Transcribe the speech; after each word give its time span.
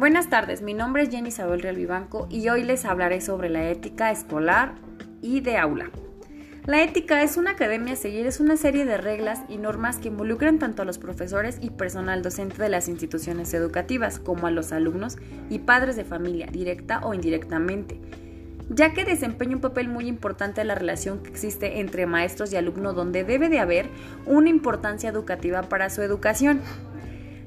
Buenas 0.00 0.30
tardes, 0.30 0.62
mi 0.62 0.72
nombre 0.72 1.02
es 1.02 1.10
Jenny 1.10 1.28
Isabel 1.28 1.60
Real 1.60 1.76
Vivanco 1.76 2.26
y 2.30 2.48
hoy 2.48 2.62
les 2.62 2.86
hablaré 2.86 3.20
sobre 3.20 3.50
la 3.50 3.68
ética 3.68 4.10
escolar 4.10 4.76
y 5.20 5.42
de 5.42 5.58
aula. 5.58 5.90
La 6.64 6.82
ética 6.82 7.22
es 7.22 7.36
una 7.36 7.50
academia 7.50 7.92
a 7.92 7.96
seguir, 7.96 8.26
es 8.26 8.40
una 8.40 8.56
serie 8.56 8.86
de 8.86 8.96
reglas 8.96 9.40
y 9.50 9.58
normas 9.58 9.98
que 9.98 10.08
involucran 10.08 10.58
tanto 10.58 10.80
a 10.80 10.84
los 10.86 10.96
profesores 10.96 11.58
y 11.60 11.68
personal 11.68 12.22
docente 12.22 12.62
de 12.62 12.70
las 12.70 12.88
instituciones 12.88 13.52
educativas 13.52 14.18
como 14.18 14.46
a 14.46 14.50
los 14.50 14.72
alumnos 14.72 15.18
y 15.50 15.58
padres 15.58 15.96
de 15.96 16.04
familia, 16.06 16.46
directa 16.50 17.00
o 17.04 17.12
indirectamente, 17.12 18.00
ya 18.70 18.94
que 18.94 19.04
desempeña 19.04 19.56
un 19.56 19.60
papel 19.60 19.88
muy 19.88 20.06
importante 20.06 20.62
en 20.62 20.68
la 20.68 20.76
relación 20.76 21.22
que 21.22 21.28
existe 21.28 21.78
entre 21.78 22.06
maestros 22.06 22.54
y 22.54 22.56
alumno 22.56 22.94
donde 22.94 23.22
debe 23.24 23.50
de 23.50 23.58
haber 23.58 23.90
una 24.24 24.48
importancia 24.48 25.10
educativa 25.10 25.60
para 25.64 25.90
su 25.90 26.00
educación 26.00 26.62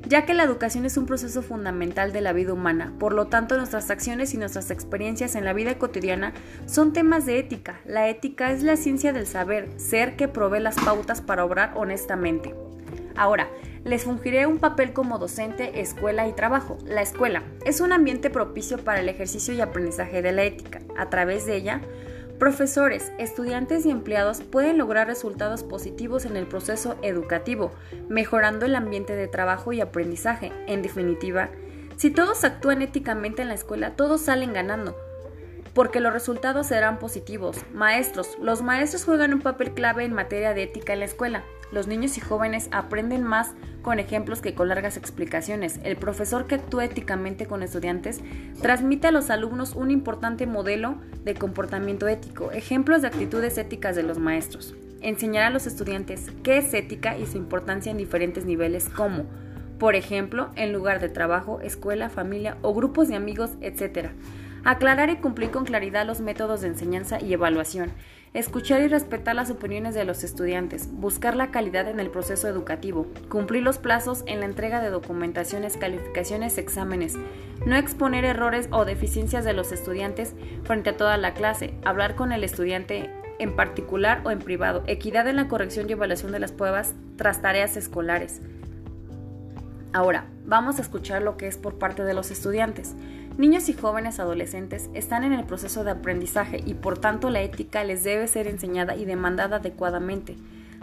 ya 0.07 0.25
que 0.25 0.33
la 0.33 0.43
educación 0.43 0.85
es 0.85 0.97
un 0.97 1.05
proceso 1.05 1.41
fundamental 1.41 2.11
de 2.11 2.21
la 2.21 2.33
vida 2.33 2.53
humana, 2.53 2.93
por 2.99 3.13
lo 3.13 3.27
tanto 3.27 3.57
nuestras 3.57 3.89
acciones 3.89 4.33
y 4.33 4.37
nuestras 4.37 4.71
experiencias 4.71 5.35
en 5.35 5.45
la 5.45 5.53
vida 5.53 5.77
cotidiana 5.77 6.33
son 6.65 6.93
temas 6.93 7.25
de 7.25 7.39
ética. 7.39 7.79
La 7.85 8.09
ética 8.09 8.51
es 8.51 8.63
la 8.63 8.75
ciencia 8.75 9.13
del 9.13 9.27
saber, 9.27 9.69
ser 9.77 10.15
que 10.15 10.27
provee 10.27 10.59
las 10.59 10.75
pautas 10.75 11.21
para 11.21 11.45
obrar 11.45 11.73
honestamente. 11.75 12.53
Ahora, 13.15 13.47
les 13.83 14.03
fungiré 14.03 14.47
un 14.47 14.59
papel 14.59 14.93
como 14.93 15.19
docente, 15.19 15.81
escuela 15.81 16.27
y 16.27 16.33
trabajo. 16.33 16.77
La 16.85 17.01
escuela 17.01 17.43
es 17.65 17.81
un 17.81 17.91
ambiente 17.91 18.29
propicio 18.29 18.77
para 18.77 19.01
el 19.01 19.09
ejercicio 19.09 19.53
y 19.53 19.61
aprendizaje 19.61 20.21
de 20.21 20.31
la 20.31 20.43
ética. 20.43 20.81
A 20.97 21.09
través 21.09 21.45
de 21.45 21.57
ella, 21.57 21.81
Profesores, 22.39 23.11
estudiantes 23.19 23.85
y 23.85 23.91
empleados 23.91 24.41
pueden 24.41 24.77
lograr 24.77 25.07
resultados 25.07 25.63
positivos 25.63 26.25
en 26.25 26.35
el 26.35 26.47
proceso 26.47 26.97
educativo, 27.01 27.71
mejorando 28.09 28.65
el 28.65 28.75
ambiente 28.75 29.15
de 29.15 29.27
trabajo 29.27 29.71
y 29.71 29.81
aprendizaje. 29.81 30.51
En 30.67 30.81
definitiva, 30.81 31.49
si 31.95 32.11
todos 32.11 32.43
actúan 32.43 32.81
éticamente 32.81 33.43
en 33.43 33.47
la 33.47 33.53
escuela, 33.53 33.95
todos 33.95 34.21
salen 34.21 34.51
ganando, 34.51 34.97
porque 35.73 35.99
los 35.99 36.11
resultados 36.11 36.67
serán 36.67 36.99
positivos. 36.99 37.57
Maestros, 37.73 38.37
los 38.41 38.61
maestros 38.61 39.05
juegan 39.05 39.33
un 39.33 39.41
papel 39.41 39.73
clave 39.73 40.03
en 40.03 40.13
materia 40.13 40.53
de 40.53 40.63
ética 40.63 40.93
en 40.93 40.99
la 40.99 41.05
escuela. 41.05 41.43
Los 41.73 41.87
niños 41.87 42.19
y 42.19 42.21
jóvenes 42.21 42.69
aprenden 42.71 43.23
más 43.23 43.53
con 43.81 43.97
ejemplos 43.97 44.41
que 44.41 44.53
con 44.53 44.67
largas 44.67 44.95
explicaciones. 44.95 45.79
El 45.83 45.97
profesor 45.97 46.45
que 46.45 46.53
actúa 46.53 46.85
éticamente 46.85 47.47
con 47.47 47.63
estudiantes 47.63 48.21
transmite 48.61 49.07
a 49.07 49.11
los 49.11 49.31
alumnos 49.31 49.75
un 49.75 49.89
importante 49.89 50.45
modelo 50.45 50.97
de 51.23 51.33
comportamiento 51.33 52.07
ético, 52.07 52.51
ejemplos 52.51 53.01
de 53.01 53.07
actitudes 53.07 53.57
éticas 53.57 53.95
de 53.95 54.03
los 54.03 54.19
maestros. 54.19 54.75
Enseñar 55.01 55.45
a 55.45 55.49
los 55.49 55.65
estudiantes 55.65 56.31
qué 56.43 56.59
es 56.59 56.71
ética 56.75 57.17
y 57.17 57.25
su 57.25 57.37
importancia 57.37 57.91
en 57.91 57.97
diferentes 57.97 58.45
niveles 58.45 58.87
como, 58.87 59.25
por 59.79 59.95
ejemplo, 59.95 60.51
en 60.55 60.73
lugar 60.73 60.99
de 60.99 61.09
trabajo, 61.09 61.59
escuela, 61.59 62.11
familia 62.11 62.55
o 62.61 62.75
grupos 62.75 63.07
de 63.07 63.15
amigos, 63.15 63.49
etc. 63.61 64.11
Aclarar 64.65 65.09
y 65.09 65.17
cumplir 65.17 65.51
con 65.51 65.65
claridad 65.65 66.05
los 66.05 66.21
métodos 66.21 66.61
de 66.61 66.69
enseñanza 66.69 67.19
y 67.21 67.33
evaluación. 67.33 67.91
Escuchar 68.33 68.81
y 68.81 68.87
respetar 68.87 69.35
las 69.35 69.51
opiniones 69.51 69.93
de 69.93 70.05
los 70.05 70.23
estudiantes. 70.23 70.89
Buscar 70.89 71.35
la 71.35 71.51
calidad 71.51 71.89
en 71.89 71.99
el 71.99 72.09
proceso 72.09 72.47
educativo. 72.47 73.05
Cumplir 73.27 73.61
los 73.61 73.77
plazos 73.77 74.23
en 74.25 74.39
la 74.39 74.45
entrega 74.45 74.79
de 74.79 74.89
documentaciones, 74.89 75.75
calificaciones, 75.75 76.57
exámenes. 76.57 77.15
No 77.65 77.75
exponer 77.75 78.23
errores 78.23 78.69
o 78.71 78.85
deficiencias 78.85 79.43
de 79.43 79.51
los 79.51 79.73
estudiantes 79.73 80.33
frente 80.63 80.91
a 80.91 80.97
toda 80.97 81.17
la 81.17 81.33
clase. 81.33 81.73
Hablar 81.83 82.15
con 82.15 82.31
el 82.31 82.45
estudiante 82.45 83.09
en 83.39 83.57
particular 83.57 84.21
o 84.23 84.31
en 84.31 84.39
privado. 84.39 84.83
Equidad 84.87 85.27
en 85.27 85.35
la 85.35 85.49
corrección 85.49 85.89
y 85.89 85.91
evaluación 85.91 86.31
de 86.31 86.39
las 86.39 86.53
pruebas 86.53 86.93
tras 87.17 87.41
tareas 87.41 87.75
escolares. 87.75 88.39
Ahora, 89.93 90.25
vamos 90.43 90.79
a 90.79 90.81
escuchar 90.81 91.21
lo 91.21 91.37
que 91.37 91.47
es 91.47 91.57
por 91.57 91.77
parte 91.77 92.03
de 92.03 92.15
los 92.15 92.31
estudiantes. 92.31 92.95
Niños 93.37 93.69
y 93.69 93.73
jóvenes 93.73 94.19
adolescentes 94.19 94.89
están 94.95 95.23
en 95.23 95.33
el 95.33 95.45
proceso 95.45 95.83
de 95.83 95.91
aprendizaje 95.91 96.61
y 96.65 96.73
por 96.73 96.97
tanto 96.97 97.29
la 97.29 97.41
ética 97.41 97.83
les 97.83 98.03
debe 98.03 98.27
ser 98.27 98.47
enseñada 98.47 98.95
y 98.95 99.05
demandada 99.05 99.57
adecuadamente. 99.57 100.35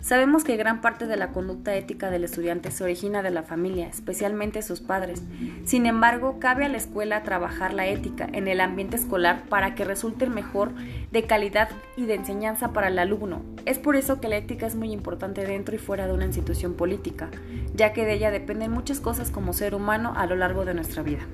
Sabemos 0.03 0.44
que 0.44 0.56
gran 0.56 0.81
parte 0.81 1.06
de 1.06 1.16
la 1.16 1.28
conducta 1.28 1.75
ética 1.75 2.11
del 2.11 2.25
estudiante 2.25 2.71
se 2.71 2.84
origina 2.84 3.22
de 3.22 3.31
la 3.31 3.43
familia, 3.43 3.87
especialmente 3.87 4.62
sus 4.62 4.81
padres. 4.81 5.22
Sin 5.65 5.87
embargo, 5.87 6.38
cabe 6.41 6.65
a 6.65 6.69
la 6.69 6.78
escuela 6.78 7.22
trabajar 7.22 7.75
la 7.75 7.87
ética 7.87 8.28
en 8.33 8.49
el 8.49 8.60
ambiente 8.60 8.97
escolar 8.97 9.44
para 9.49 9.75
que 9.75 9.84
resulte 9.84 10.27
mejor 10.27 10.72
de 11.10 11.25
calidad 11.25 11.69
y 11.97 12.06
de 12.06 12.15
enseñanza 12.15 12.72
para 12.72 12.89
el 12.89 12.99
alumno. 12.99 13.43
Es 13.66 13.78
por 13.78 13.97
eso 13.97 14.21
que 14.21 14.28
la 14.28 14.37
ética 14.37 14.66
es 14.66 14.75
muy 14.75 14.91
importante 14.93 15.44
dentro 15.44 15.75
y 15.75 15.78
fuera 15.78 16.06
de 16.06 16.15
una 16.15 16.25
institución 16.25 16.75
política, 16.75 17.28
ya 17.75 17.93
que 17.93 18.05
de 18.05 18.15
ella 18.15 18.31
dependen 18.31 18.72
muchas 18.72 19.00
cosas 19.00 19.31
como 19.31 19.53
ser 19.53 19.75
humano 19.75 20.15
a 20.16 20.27
lo 20.27 20.37
largo 20.37 20.65
de 20.65 20.75
nuestra 20.75 21.03
vida. 21.03 21.27